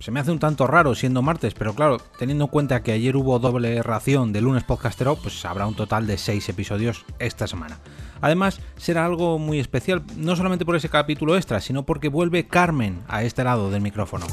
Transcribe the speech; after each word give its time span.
Se 0.00 0.10
me 0.10 0.18
hace 0.18 0.30
un 0.30 0.38
tanto 0.38 0.66
raro 0.66 0.94
siendo 0.94 1.20
martes, 1.20 1.52
pero 1.52 1.74
claro, 1.74 1.98
teniendo 2.18 2.44
en 2.44 2.50
cuenta 2.50 2.82
que 2.82 2.92
ayer 2.92 3.16
hubo 3.16 3.38
doble 3.38 3.82
ración 3.82 4.32
de 4.32 4.40
lunes 4.40 4.64
podcastero, 4.64 5.16
pues 5.16 5.44
habrá 5.44 5.66
un 5.66 5.74
total 5.74 6.06
de 6.06 6.16
6 6.16 6.48
episodios 6.48 7.04
esta 7.18 7.46
semana. 7.46 7.80
Además, 8.22 8.62
será 8.78 9.04
algo 9.04 9.38
muy 9.38 9.60
especial, 9.60 10.02
no 10.16 10.36
solamente 10.36 10.64
por 10.64 10.74
ese 10.74 10.88
capítulo 10.88 11.36
extra, 11.36 11.60
sino 11.60 11.82
porque 11.82 12.08
vuelve 12.08 12.46
Carmen 12.46 13.02
a 13.08 13.24
este 13.24 13.44
lado 13.44 13.70
del 13.70 13.82
micrófono. 13.82 14.26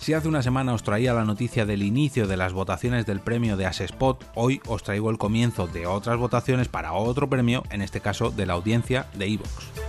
Si 0.00 0.14
hace 0.14 0.28
una 0.28 0.42
semana 0.42 0.72
os 0.72 0.82
traía 0.82 1.12
la 1.12 1.24
noticia 1.24 1.66
del 1.66 1.82
inicio 1.82 2.26
de 2.26 2.38
las 2.38 2.54
votaciones 2.54 3.04
del 3.04 3.20
premio 3.20 3.58
de 3.58 3.66
Asespot, 3.66 4.24
hoy 4.36 4.62
os 4.66 4.84
traigo 4.84 5.10
el 5.10 5.18
comienzo 5.18 5.66
de 5.66 5.86
otras 5.86 6.16
votaciones 6.16 6.68
para 6.68 6.94
otro 6.94 7.28
premio, 7.28 7.62
en 7.70 7.82
este 7.82 8.00
caso 8.00 8.30
de 8.30 8.46
la 8.46 8.54
audiencia 8.54 9.06
de 9.12 9.26
Evox. 9.26 9.85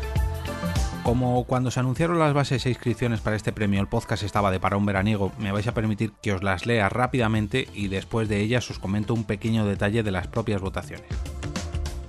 Como 1.07 1.45
cuando 1.45 1.71
se 1.71 1.79
anunciaron 1.79 2.19
las 2.19 2.33
bases 2.33 2.65
e 2.65 2.69
inscripciones 2.69 3.21
para 3.21 3.37
este 3.37 3.53
premio 3.53 3.79
el 3.79 3.87
podcast 3.87 4.23
estaba 4.23 4.51
de 4.51 4.59
parón 4.59 4.85
veraniego, 4.85 5.31
me 5.39 5.53
vais 5.53 5.65
a 5.65 5.73
permitir 5.73 6.11
que 6.21 6.33
os 6.33 6.43
las 6.43 6.65
lea 6.65 6.89
rápidamente 6.89 7.69
y 7.73 7.87
después 7.87 8.27
de 8.27 8.41
ellas 8.41 8.69
os 8.69 8.77
comento 8.77 9.13
un 9.13 9.23
pequeño 9.23 9.65
detalle 9.65 10.03
de 10.03 10.11
las 10.11 10.27
propias 10.27 10.59
votaciones. 10.59 11.07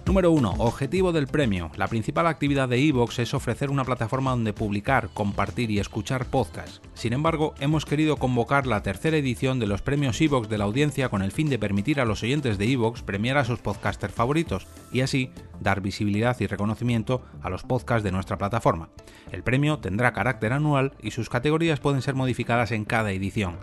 Número 0.08 0.30
1. 0.30 0.54
Objetivo 0.56 1.12
del 1.12 1.26
premio. 1.26 1.70
La 1.76 1.86
principal 1.86 2.26
actividad 2.28 2.66
de 2.66 2.82
Evox 2.82 3.18
es 3.18 3.34
ofrecer 3.34 3.68
una 3.68 3.84
plataforma 3.84 4.30
donde 4.30 4.54
publicar, 4.54 5.10
compartir 5.12 5.70
y 5.70 5.80
escuchar 5.80 6.24
podcasts. 6.24 6.80
Sin 6.94 7.12
embargo, 7.12 7.52
hemos 7.60 7.84
querido 7.84 8.16
convocar 8.16 8.66
la 8.66 8.82
tercera 8.82 9.18
edición 9.18 9.58
de 9.58 9.66
los 9.66 9.82
premios 9.82 10.18
Evox 10.18 10.48
de 10.48 10.56
la 10.56 10.64
audiencia 10.64 11.10
con 11.10 11.20
el 11.20 11.30
fin 11.30 11.50
de 11.50 11.58
permitir 11.58 12.00
a 12.00 12.06
los 12.06 12.22
oyentes 12.22 12.56
de 12.56 12.72
Evox 12.72 13.02
premiar 13.02 13.36
a 13.36 13.44
sus 13.44 13.58
podcasters 13.58 14.14
favoritos 14.14 14.66
y 14.90 15.02
así 15.02 15.30
dar 15.60 15.82
visibilidad 15.82 16.40
y 16.40 16.46
reconocimiento 16.46 17.20
a 17.42 17.50
los 17.50 17.62
podcasts 17.62 18.02
de 18.02 18.10
nuestra 18.10 18.38
plataforma. 18.38 18.88
El 19.30 19.42
premio 19.42 19.78
tendrá 19.78 20.14
carácter 20.14 20.54
anual 20.54 20.94
y 21.02 21.10
sus 21.10 21.28
categorías 21.28 21.80
pueden 21.80 22.00
ser 22.00 22.14
modificadas 22.14 22.72
en 22.72 22.86
cada 22.86 23.12
edición. 23.12 23.56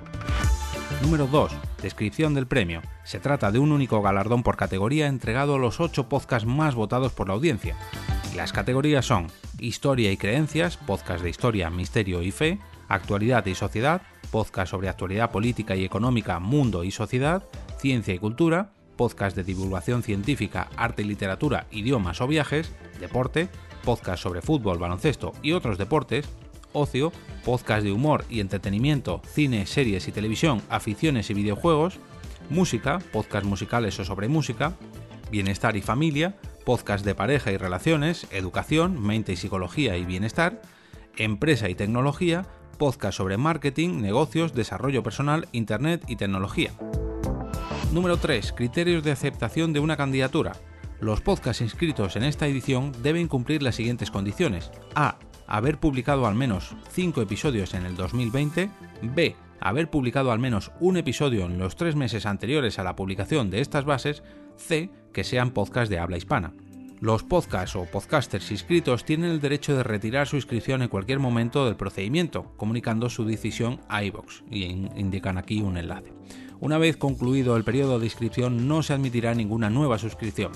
Número 1.01 1.25
2. 1.25 1.51
Descripción 1.81 2.33
del 2.33 2.47
premio. 2.47 2.81
Se 3.03 3.19
trata 3.19 3.51
de 3.51 3.59
un 3.59 3.71
único 3.71 4.01
galardón 4.01 4.43
por 4.43 4.57
categoría 4.57 5.07
entregado 5.07 5.55
a 5.55 5.59
los 5.59 5.79
8 5.79 6.09
podcasts 6.09 6.47
más 6.47 6.75
votados 6.75 7.11
por 7.11 7.27
la 7.27 7.33
audiencia. 7.33 7.75
las 8.35 8.51
categorías 8.51 9.05
son 9.05 9.27
Historia 9.59 10.11
y 10.11 10.17
Creencias, 10.17 10.77
podcast 10.77 11.23
de 11.23 11.29
historia, 11.29 11.69
misterio 11.69 12.21
y 12.21 12.31
fe, 12.31 12.59
Actualidad 12.89 13.45
y 13.45 13.55
Sociedad, 13.55 14.01
podcast 14.31 14.71
sobre 14.71 14.89
actualidad 14.89 15.31
política 15.31 15.75
y 15.75 15.85
económica, 15.85 16.39
mundo 16.39 16.83
y 16.83 16.91
sociedad, 16.91 17.43
Ciencia 17.79 18.13
y 18.13 18.19
Cultura, 18.19 18.71
podcast 18.97 19.35
de 19.35 19.43
divulgación 19.43 20.03
científica, 20.03 20.69
arte 20.75 21.03
y 21.03 21.05
literatura, 21.05 21.67
idiomas 21.71 22.21
o 22.21 22.27
viajes, 22.27 22.71
Deporte, 22.99 23.49
podcast 23.83 24.23
sobre 24.23 24.41
fútbol, 24.41 24.79
baloncesto 24.79 25.33
y 25.41 25.51
otros 25.51 25.77
deportes, 25.77 26.27
ocio, 26.75 27.11
podcast 27.43 27.83
de 27.83 27.91
humor 27.91 28.25
y 28.29 28.39
entretenimiento, 28.39 29.21
cine, 29.25 29.65
series 29.65 30.07
y 30.07 30.11
televisión, 30.11 30.61
aficiones 30.69 31.29
y 31.29 31.33
videojuegos, 31.33 31.99
música, 32.49 32.99
podcast 33.11 33.45
musicales 33.45 33.99
o 33.99 34.05
sobre 34.05 34.27
música, 34.27 34.75
bienestar 35.31 35.75
y 35.77 35.81
familia, 35.81 36.35
podcast 36.65 37.05
de 37.05 37.15
pareja 37.15 37.51
y 37.51 37.57
relaciones, 37.57 38.27
educación, 38.31 39.01
mente 39.01 39.33
y 39.33 39.35
psicología 39.35 39.97
y 39.97 40.05
bienestar, 40.05 40.61
empresa 41.17 41.69
y 41.69 41.75
tecnología, 41.75 42.45
podcast 42.77 43.17
sobre 43.17 43.37
marketing, 43.37 44.01
negocios, 44.01 44.53
desarrollo 44.53 45.03
personal, 45.03 45.47
internet 45.51 46.03
y 46.07 46.17
tecnología. 46.17 46.71
Número 47.91 48.17
3. 48.17 48.53
Criterios 48.53 49.03
de 49.03 49.11
aceptación 49.11 49.71
de 49.71 49.79
una 49.79 49.95
candidatura. 49.95 50.53
Los 50.99 51.21
podcasts 51.21 51.61
inscritos 51.61 52.15
en 52.15 52.23
esta 52.23 52.47
edición 52.47 52.91
deben 53.01 53.27
cumplir 53.27 53.63
las 53.63 53.75
siguientes 53.75 54.11
condiciones. 54.11 54.71
A 54.95 55.17
haber 55.47 55.79
publicado 55.79 56.25
al 56.27 56.35
menos 56.35 56.75
5 56.91 57.21
episodios 57.21 57.73
en 57.73 57.85
el 57.85 57.95
2020, 57.95 58.69
b. 59.01 59.35
haber 59.59 59.89
publicado 59.89 60.31
al 60.31 60.39
menos 60.39 60.71
un 60.79 60.97
episodio 60.97 61.45
en 61.45 61.57
los 61.57 61.75
tres 61.75 61.95
meses 61.95 62.25
anteriores 62.25 62.79
a 62.79 62.83
la 62.83 62.95
publicación 62.95 63.49
de 63.49 63.61
estas 63.61 63.85
bases, 63.85 64.23
c. 64.57 64.89
que 65.13 65.23
sean 65.23 65.51
podcasts 65.51 65.89
de 65.89 65.99
habla 65.99 66.17
hispana. 66.17 66.53
Los 67.01 67.23
podcasts 67.23 67.75
o 67.75 67.85
podcasters 67.85 68.51
inscritos 68.51 69.03
tienen 69.03 69.29
el 69.29 69.41
derecho 69.41 69.75
de 69.75 69.83
retirar 69.83 70.27
su 70.27 70.37
inscripción 70.37 70.81
en 70.81 70.87
cualquier 70.87 71.19
momento 71.19 71.65
del 71.65 71.75
procedimiento, 71.75 72.53
comunicando 72.55 73.09
su 73.09 73.25
decisión 73.25 73.81
a 73.89 74.03
iVoox, 74.03 74.43
y 74.49 74.63
indican 74.63 75.37
aquí 75.37 75.61
un 75.61 75.77
enlace. 75.77 76.13
Una 76.61 76.77
vez 76.77 76.95
concluido 76.95 77.57
el 77.57 77.65
periodo 77.65 77.99
de 77.99 78.05
inscripción 78.05 78.67
no 78.67 78.81
se 78.81 78.93
admitirá 78.93 79.35
ninguna 79.35 79.69
nueva 79.69 79.99
suscripción. 79.99 80.53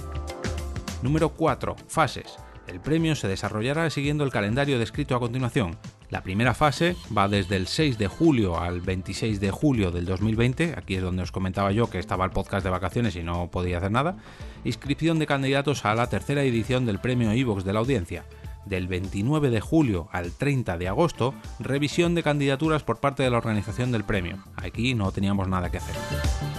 Número 1.04 1.30
4. 1.30 1.76
Fases. 1.88 2.38
El 2.70 2.80
premio 2.80 3.16
se 3.16 3.28
desarrollará 3.28 3.90
siguiendo 3.90 4.24
el 4.24 4.30
calendario 4.30 4.78
descrito 4.78 5.16
a 5.16 5.20
continuación. 5.20 5.76
La 6.12 6.22
primera 6.22 6.54
fase 6.54 6.96
va 7.18 7.28
desde 7.28 7.56
el 7.56 7.66
6 7.66 7.98
de 7.98 8.08
julio 8.08 8.60
al 8.60 8.80
26 8.82 9.40
de 9.40 9.50
julio 9.50 9.90
del 9.90 10.06
2020, 10.06 10.76
aquí 10.78 10.94
es 10.94 11.02
donde 11.02 11.24
os 11.24 11.32
comentaba 11.32 11.72
yo 11.72 11.90
que 11.90 11.98
estaba 11.98 12.26
el 12.26 12.32
podcast 12.32 12.64
de 12.64 12.70
vacaciones 12.70 13.16
y 13.16 13.24
no 13.24 13.50
podía 13.50 13.80
hacer 13.80 13.90
nada, 13.90 14.18
inscripción 14.64 15.18
de 15.18 15.26
candidatos 15.26 15.84
a 15.84 15.96
la 15.96 16.10
tercera 16.10 16.44
edición 16.44 16.86
del 16.86 17.00
premio 17.00 17.34
iVox 17.34 17.64
de 17.64 17.74
la 17.74 17.80
audiencia. 17.80 18.26
Del 18.68 18.88
29 18.88 19.50
de 19.50 19.62
julio 19.62 20.08
al 20.12 20.32
30 20.32 20.78
de 20.78 20.88
agosto, 20.90 21.34
revisión 21.58 22.14
de 22.14 22.22
candidaturas 22.22 22.84
por 22.84 23.00
parte 23.00 23.24
de 23.24 23.32
la 23.32 23.38
organización 23.38 23.92
del 23.92 24.04
premio. 24.04 24.44
Aquí 24.56 24.94
no 24.94 25.12
teníamos 25.12 25.48
nada 25.48 25.72
que 25.72 25.78
hacer. 25.78 25.96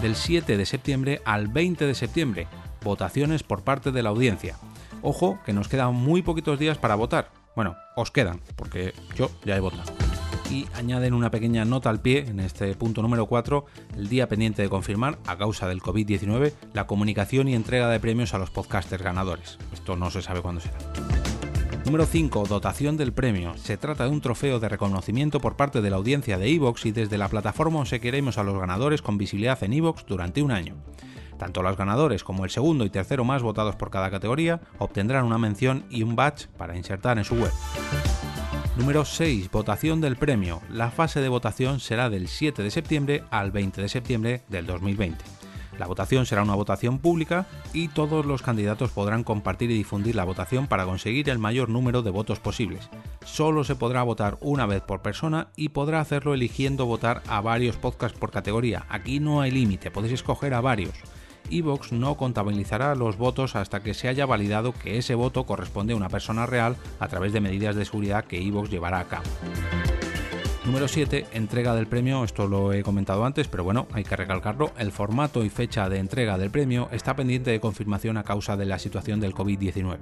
Del 0.02 0.16
7 0.16 0.56
de 0.56 0.66
septiembre 0.66 1.22
al 1.24 1.46
20 1.46 1.86
de 1.86 1.94
septiembre, 1.94 2.48
votaciones 2.82 3.44
por 3.44 3.62
parte 3.62 3.92
de 3.92 4.02
la 4.02 4.08
audiencia. 4.08 4.56
Ojo, 5.02 5.38
que 5.44 5.52
nos 5.52 5.68
quedan 5.68 5.94
muy 5.94 6.22
poquitos 6.22 6.58
días 6.58 6.78
para 6.78 6.94
votar. 6.94 7.30
Bueno, 7.56 7.76
os 7.96 8.10
quedan, 8.10 8.40
porque 8.56 8.92
yo 9.16 9.30
ya 9.44 9.56
he 9.56 9.60
votado. 9.60 9.92
Y 10.50 10.66
añaden 10.74 11.14
una 11.14 11.30
pequeña 11.30 11.64
nota 11.64 11.90
al 11.90 12.00
pie, 12.00 12.26
en 12.26 12.40
este 12.40 12.74
punto 12.74 13.02
número 13.02 13.26
4, 13.26 13.64
el 13.96 14.08
día 14.08 14.28
pendiente 14.28 14.62
de 14.62 14.68
confirmar, 14.68 15.18
a 15.26 15.38
causa 15.38 15.68
del 15.68 15.80
COVID-19, 15.80 16.52
la 16.72 16.86
comunicación 16.86 17.48
y 17.48 17.54
entrega 17.54 17.88
de 17.88 18.00
premios 18.00 18.34
a 18.34 18.38
los 18.38 18.50
podcasters 18.50 19.02
ganadores. 19.02 19.58
Esto 19.72 19.96
no 19.96 20.10
se 20.10 20.22
sabe 20.22 20.42
cuándo 20.42 20.60
será. 20.60 20.78
Número 21.84 22.04
5. 22.04 22.46
Dotación 22.46 22.96
del 22.96 23.12
premio. 23.12 23.56
Se 23.56 23.76
trata 23.76 24.04
de 24.04 24.10
un 24.10 24.20
trofeo 24.20 24.60
de 24.60 24.68
reconocimiento 24.68 25.40
por 25.40 25.56
parte 25.56 25.80
de 25.80 25.90
la 25.90 25.96
audiencia 25.96 26.38
de 26.38 26.48
Evox 26.48 26.86
y 26.86 26.92
desde 26.92 27.18
la 27.18 27.28
plataforma 27.28 27.80
os 27.80 27.90
queremos 27.90 28.36
a 28.38 28.44
los 28.44 28.58
ganadores 28.58 29.02
con 29.02 29.18
visibilidad 29.18 29.62
en 29.64 29.72
Evox 29.72 30.04
durante 30.06 30.42
un 30.42 30.52
año. 30.52 30.76
Tanto 31.40 31.62
los 31.62 31.74
ganadores 31.78 32.22
como 32.22 32.44
el 32.44 32.50
segundo 32.50 32.84
y 32.84 32.90
tercero 32.90 33.24
más 33.24 33.42
votados 33.42 33.74
por 33.74 33.90
cada 33.90 34.10
categoría 34.10 34.60
obtendrán 34.76 35.24
una 35.24 35.38
mención 35.38 35.86
y 35.88 36.02
un 36.02 36.14
badge 36.14 36.48
para 36.58 36.76
insertar 36.76 37.16
en 37.16 37.24
su 37.24 37.34
web. 37.34 37.50
Número 38.76 39.06
6. 39.06 39.50
Votación 39.50 40.02
del 40.02 40.16
premio. 40.16 40.60
La 40.70 40.90
fase 40.90 41.22
de 41.22 41.30
votación 41.30 41.80
será 41.80 42.10
del 42.10 42.28
7 42.28 42.62
de 42.62 42.70
septiembre 42.70 43.24
al 43.30 43.52
20 43.52 43.80
de 43.80 43.88
septiembre 43.88 44.42
del 44.48 44.66
2020. 44.66 45.24
La 45.78 45.86
votación 45.86 46.26
será 46.26 46.42
una 46.42 46.54
votación 46.54 46.98
pública 46.98 47.46
y 47.72 47.88
todos 47.88 48.26
los 48.26 48.42
candidatos 48.42 48.90
podrán 48.90 49.24
compartir 49.24 49.70
y 49.70 49.78
difundir 49.78 50.16
la 50.16 50.24
votación 50.24 50.66
para 50.66 50.84
conseguir 50.84 51.30
el 51.30 51.38
mayor 51.38 51.70
número 51.70 52.02
de 52.02 52.10
votos 52.10 52.38
posibles. 52.38 52.90
Solo 53.24 53.64
se 53.64 53.76
podrá 53.76 54.02
votar 54.02 54.36
una 54.42 54.66
vez 54.66 54.82
por 54.82 55.00
persona 55.00 55.48
y 55.56 55.70
podrá 55.70 56.00
hacerlo 56.00 56.34
eligiendo 56.34 56.84
votar 56.84 57.22
a 57.28 57.40
varios 57.40 57.78
podcasts 57.78 58.18
por 58.18 58.30
categoría. 58.30 58.84
Aquí 58.90 59.20
no 59.20 59.40
hay 59.40 59.52
límite, 59.52 59.90
podéis 59.90 60.12
escoger 60.12 60.52
a 60.52 60.60
varios. 60.60 60.92
Evox 61.50 61.92
no 61.92 62.16
contabilizará 62.16 62.94
los 62.94 63.16
votos 63.16 63.56
hasta 63.56 63.82
que 63.82 63.94
se 63.94 64.08
haya 64.08 64.26
validado 64.26 64.72
que 64.72 64.98
ese 64.98 65.14
voto 65.14 65.44
corresponde 65.44 65.92
a 65.92 65.96
una 65.96 66.08
persona 66.08 66.46
real 66.46 66.76
a 66.98 67.08
través 67.08 67.32
de 67.32 67.40
medidas 67.40 67.76
de 67.76 67.84
seguridad 67.84 68.24
que 68.24 68.40
Evox 68.40 68.70
llevará 68.70 69.00
a 69.00 69.08
cabo. 69.08 69.24
Número 70.64 70.88
7. 70.88 71.26
Entrega 71.32 71.74
del 71.74 71.86
premio. 71.86 72.22
Esto 72.22 72.46
lo 72.46 72.72
he 72.72 72.82
comentado 72.82 73.24
antes, 73.24 73.48
pero 73.48 73.64
bueno, 73.64 73.88
hay 73.92 74.04
que 74.04 74.14
recalcarlo. 74.14 74.70
El 74.78 74.92
formato 74.92 75.42
y 75.42 75.50
fecha 75.50 75.88
de 75.88 75.98
entrega 75.98 76.38
del 76.38 76.50
premio 76.50 76.88
está 76.92 77.16
pendiente 77.16 77.50
de 77.50 77.60
confirmación 77.60 78.16
a 78.18 78.24
causa 78.24 78.56
de 78.56 78.66
la 78.66 78.78
situación 78.78 79.20
del 79.20 79.34
COVID-19. 79.34 79.98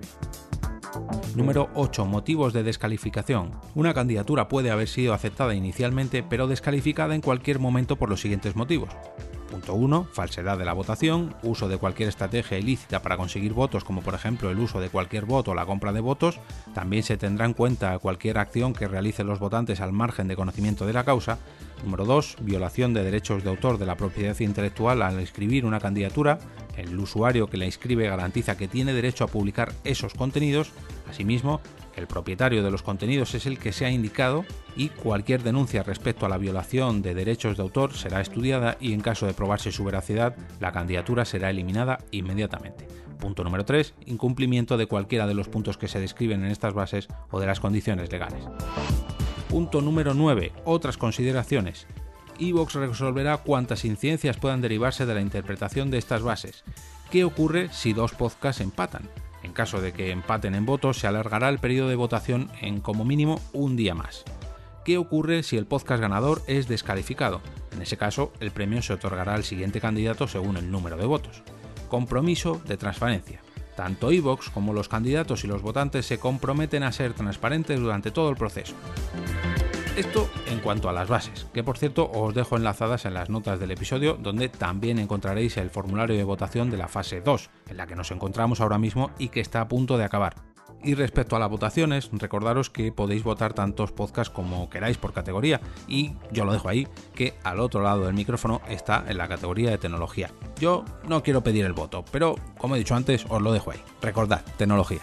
Número 1.37 1.69
8. 1.75 2.05
Motivos 2.06 2.53
de 2.53 2.65
descalificación. 2.65 3.53
Una 3.75 3.94
candidatura 3.94 4.49
puede 4.49 4.71
haber 4.71 4.89
sido 4.89 5.15
aceptada 5.15 5.55
inicialmente, 5.55 6.23
pero 6.23 6.49
descalificada 6.49 7.15
en 7.15 7.21
cualquier 7.21 7.61
momento 7.61 7.97
por 7.97 8.11
los 8.11 8.21
siguientes 8.21 8.56
motivos. 8.56 8.91
Punto 9.50 9.75
1. 9.75 10.09
Falsedad 10.12 10.59
de 10.59 10.65
la 10.65 10.75
votación, 10.75 11.35
uso 11.43 11.69
de 11.69 11.79
cualquier 11.79 12.09
estrategia 12.09 12.59
ilícita 12.59 13.00
para 13.00 13.17
conseguir 13.17 13.55
votos, 13.55 13.83
como 13.83 14.03
por 14.03 14.15
ejemplo 14.15 14.50
el 14.50 14.59
uso 14.59 14.81
de 14.81 14.91
cualquier 14.91 15.25
voto 15.25 15.53
o 15.53 15.55
la 15.55 15.67
compra 15.67 15.93
de 15.93 16.00
votos. 16.00 16.39
También 16.75 17.03
se 17.03 17.17
tendrá 17.17 17.47
en 17.47 17.55
cuenta 17.55 17.99
cualquier 17.99 18.39
acción 18.39 18.75
que 18.75 18.89
realicen 18.89 19.27
los 19.27 19.39
votantes 19.39 19.81
al 19.81 19.93
margen 19.93 20.29
de 20.29 20.37
conocimiento 20.37 20.87
de 20.87 20.93
la 20.93 21.05
causa. 21.05 21.39
Número 21.83 22.05
2. 22.05 22.37
Violación 22.43 22.93
de 22.93 23.05
derechos 23.05 23.43
de 23.43 23.50
autor 23.50 23.79
de 23.79 23.87
la 23.87 23.97
propiedad 23.97 24.39
intelectual 24.41 25.03
al 25.03 25.19
escribir 25.21 25.65
una 25.65 25.81
candidatura. 25.81 26.39
El 26.77 26.99
usuario 26.99 27.49
que 27.49 27.56
la 27.56 27.67
inscribe 27.67 28.09
garantiza 28.09 28.56
que 28.56 28.69
tiene 28.69 28.93
derecho 28.93 29.25
a 29.25 29.29
publicar 29.29 29.73
esos 29.85 30.15
contenidos. 30.15 30.71
Asimismo, 31.08 31.60
el 31.96 32.06
propietario 32.06 32.62
de 32.62 32.70
los 32.70 32.82
contenidos 32.82 33.34
es 33.34 33.46
el 33.46 33.58
que 33.58 33.72
se 33.72 33.84
ha 33.84 33.90
indicado 33.90 34.44
y 34.76 34.90
cualquier 34.90 35.43
denuncia 35.43 35.82
respecto 35.82 36.26
a 36.26 36.28
la 36.28 36.38
violación 36.38 37.02
de 37.02 37.14
derechos 37.14 37.56
de 37.56 37.62
autor 37.62 37.94
será 37.94 38.20
estudiada 38.20 38.76
y 38.81 38.93
en 38.93 39.00
caso 39.00 39.26
de 39.26 39.34
probarse 39.34 39.72
su 39.72 39.84
veracidad, 39.84 40.37
la 40.60 40.72
candidatura 40.72 41.25
será 41.25 41.50
eliminada 41.50 41.99
inmediatamente. 42.10 42.87
Punto 43.19 43.43
número 43.43 43.64
3. 43.64 43.94
Incumplimiento 44.06 44.76
de 44.76 44.87
cualquiera 44.87 45.26
de 45.26 45.34
los 45.34 45.49
puntos 45.49 45.76
que 45.76 45.88
se 45.88 45.99
describen 45.99 46.44
en 46.44 46.52
estas 46.52 46.72
bases 46.75 47.08
o 47.31 47.40
de 47.40 47.46
las 47.46 47.58
condiciones 47.58 48.12
legales. 48.12 48.44
Punto 49.49 49.81
número 49.81 50.14
9. 50.14 50.52
Otras 50.64 50.96
consideraciones. 50.99 51.87
Evox 52.38 52.75
resolverá 52.75 53.38
cuántas 53.38 53.84
incidencias 53.84 54.37
puedan 54.37 54.60
derivarse 54.60 55.05
de 55.05 55.14
la 55.14 55.20
interpretación 55.20 55.90
de 55.90 55.99
estas 55.99 56.22
bases. 56.22 56.62
¿Qué 57.10 57.25
ocurre 57.25 57.70
si 57.72 57.93
dos 57.93 58.12
podcasts 58.12 58.60
empatan? 58.60 59.08
En 59.43 59.52
caso 59.52 59.81
de 59.81 59.93
que 59.93 60.11
empaten 60.11 60.55
en 60.55 60.67
votos, 60.67 60.99
se 60.99 61.06
alargará 61.06 61.49
el 61.49 61.58
periodo 61.58 61.88
de 61.88 61.96
votación 61.96 62.50
en 62.61 62.81
como 62.81 63.05
mínimo 63.05 63.40
un 63.52 63.76
día 63.76 63.94
más. 63.94 64.25
¿Qué 64.85 64.99
ocurre 64.99 65.43
si 65.43 65.56
el 65.56 65.67
podcast 65.67 66.00
ganador 66.00 66.43
es 66.46 66.67
descalificado? 66.69 67.40
En 67.73 67.82
ese 67.82 67.96
caso, 67.96 68.32
el 68.40 68.50
premio 68.50 68.82
se 68.82 68.94
otorgará 68.94 69.35
al 69.35 69.44
siguiente 69.44 69.81
candidato 69.81 70.26
según 70.26 70.56
el 70.56 70.70
número 70.70 70.96
de 70.96 71.06
votos 71.06 71.43
compromiso 71.88 72.61
de 72.67 72.76
transparencia. 72.76 73.40
Tanto 73.76 74.11
Evox 74.11 74.50
como 74.50 74.73
los 74.73 74.88
candidatos 74.88 75.44
y 75.44 75.46
los 75.46 75.62
votantes 75.62 76.06
se 76.06 76.19
comprometen 76.19 76.82
a 76.82 76.93
ser 76.93 77.14
transparentes 77.14 77.81
durante 77.81 78.11
todo 78.11 78.31
el 78.31 78.37
proceso. 78.37 78.75
Esto 79.99 80.31
en 80.47 80.61
cuanto 80.61 80.89
a 80.89 80.93
las 80.93 81.09
bases, 81.09 81.49
que 81.53 81.65
por 81.65 81.77
cierto 81.77 82.09
os 82.09 82.33
dejo 82.33 82.56
enlazadas 82.56 83.05
en 83.05 83.15
las 83.15 83.31
notas 83.31 83.59
del 83.59 83.73
episodio, 83.73 84.15
donde 84.15 84.49
también 84.49 85.00
encontraréis 85.00 85.56
el 85.56 85.71
formulario 85.71 86.17
de 86.17 86.23
votación 86.23 86.71
de 86.71 86.77
la 86.77 86.87
fase 86.87 87.21
2, 87.21 87.50
en 87.69 87.77
la 87.77 87.89
que 87.89 87.97
nos 87.97 88.12
encontramos 88.12 88.61
ahora 88.61 88.79
mismo 88.79 89.11
y 89.19 89.31
que 89.31 89.41
está 89.41 89.61
a 89.61 89.67
punto 89.67 89.99
de 89.99 90.05
acabar. 90.05 90.37
Y 90.85 90.95
respecto 90.95 91.35
a 91.35 91.41
las 91.41 91.50
votaciones, 91.50 92.11
recordaros 92.12 92.71
que 92.71 92.93
podéis 92.93 93.25
votar 93.25 93.55
tantos 93.55 93.91
podcasts 93.91 94.33
como 94.33 94.71
queráis 94.71 94.99
por 94.99 95.12
categoría 95.12 95.61
y 95.89 96.12
yo 96.31 96.44
lo 96.44 96.53
dejo 96.53 96.69
ahí, 96.69 96.87
que 97.17 97.37
al 97.43 97.59
otro 97.59 97.83
lado 97.83 98.06
del 98.06 98.15
micrófono 98.15 98.61
está 98.69 99.05
en 99.09 99.19
la 99.19 99.27
categoría 99.27 99.71
de 99.71 99.79
tecnología. 99.79 100.31
Yo 100.61 100.85
no 101.09 101.25
quiero 101.25 101.43
pedir 101.43 101.65
el 101.65 101.73
voto, 101.73 102.05
pero 102.12 102.37
como 102.56 102.77
he 102.77 102.79
dicho 102.79 102.94
antes, 102.94 103.27
os 103.29 103.43
lo 103.43 103.51
dejo 103.51 103.73
ahí. 103.73 103.83
Recordad, 104.01 104.44
tecnología. 104.59 105.01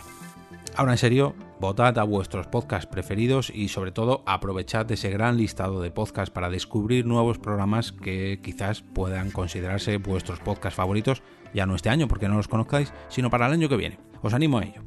Ahora 0.78 0.92
en 0.92 0.98
serio, 0.98 1.36
votad 1.62 1.98
a 2.00 2.04
vuestros 2.04 2.48
podcasts 2.48 2.86
preferidos 2.86 3.50
y 3.50 3.70
sobre 3.70 3.94
todo 3.94 4.24
aprovechad 4.26 4.92
ese 4.92 5.10
gran 5.10 5.38
listado 5.38 5.82
de 5.82 5.90
podcasts 5.90 6.34
para 6.34 6.50
descubrir 6.50 7.06
nuevos 7.06 7.38
programas 7.38 7.94
que 7.94 8.42
quizás 8.44 8.82
puedan 8.82 9.32
considerarse 9.32 9.96
vuestros 9.98 10.42
podcasts 10.42 10.76
favoritos, 10.76 11.24
ya 11.54 11.66
no 11.66 11.76
este 11.76 11.90
año 11.90 12.10
porque 12.10 12.28
no 12.28 12.36
los 12.36 12.50
conozcáis, 12.50 12.92
sino 13.08 13.30
para 13.30 13.48
el 13.48 13.54
año 13.54 13.70
que 13.70 13.78
viene. 13.78 14.00
Os 14.22 14.34
animo 14.34 14.58
a 14.58 14.64
ello. 14.64 14.82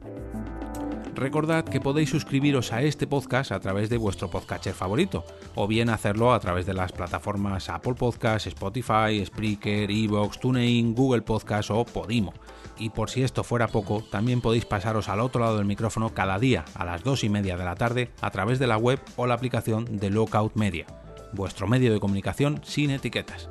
Recordad 1.19 1.65
que 1.65 1.81
podéis 1.81 2.11
suscribiros 2.11 2.73
a 2.73 2.83
este 2.83 3.09
podcast 3.09 3.51
a 3.51 3.59
través 3.59 3.91
de 3.91 3.97
vuestro 3.97 4.31
podcatcher 4.31 4.73
favorito, 4.73 5.25
o 5.57 5.67
bien 5.67 5.91
hacerlo 5.91 6.33
a 6.33 6.39
través 6.39 6.65
de 6.65 6.75
las 6.75 6.93
plataformas 6.93 7.69
Apple 7.69 7.95
Podcasts, 7.95 8.47
Spotify, 8.47 9.27
Spreaker, 9.27 9.91
Evox, 9.91 10.39
TuneIn, 10.39 10.95
Google 10.95 11.23
Podcasts 11.23 11.73
o 11.73 11.85
Podimo. 11.85 12.33
Y 12.79 12.91
por 12.91 13.11
si 13.11 13.25
esto 13.25 13.43
fuera 13.43 13.67
poco, 13.67 14.05
también 14.13 14.41
podéis 14.41 14.65
pasaros 14.65 15.09
al 15.09 15.19
otro 15.19 15.41
lado 15.41 15.57
del 15.57 15.67
micrófono 15.67 16.15
cada 16.15 16.39
día 16.39 16.65
a 16.75 16.85
las 16.85 17.03
2 17.03 17.25
y 17.25 17.29
media 17.29 17.57
de 17.57 17.65
la 17.65 17.75
tarde 17.75 18.13
a 18.21 18.31
través 18.31 18.61
de 18.61 18.69
la 18.69 18.77
web 18.77 19.01
o 19.17 19.27
la 19.27 19.35
aplicación 19.35 19.99
de 19.99 20.11
Lookout 20.11 20.55
Media, 20.55 20.87
vuestro 21.33 21.67
medio 21.67 21.93
de 21.93 21.99
comunicación 21.99 22.61
sin 22.63 22.91
etiquetas. 22.91 23.51